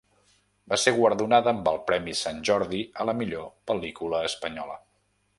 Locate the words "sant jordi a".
2.21-3.07